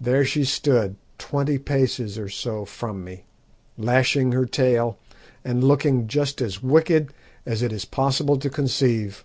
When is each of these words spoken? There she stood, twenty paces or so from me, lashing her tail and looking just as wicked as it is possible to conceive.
There 0.00 0.24
she 0.24 0.44
stood, 0.44 0.94
twenty 1.18 1.58
paces 1.58 2.16
or 2.16 2.28
so 2.28 2.64
from 2.64 3.02
me, 3.02 3.24
lashing 3.76 4.30
her 4.30 4.46
tail 4.46 5.00
and 5.44 5.64
looking 5.64 6.06
just 6.06 6.40
as 6.40 6.62
wicked 6.62 7.12
as 7.44 7.60
it 7.60 7.72
is 7.72 7.84
possible 7.84 8.36
to 8.38 8.50
conceive. 8.50 9.24